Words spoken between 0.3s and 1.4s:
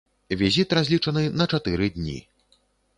Візіт разлічаны